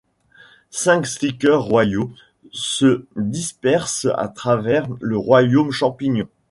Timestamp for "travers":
4.29-4.87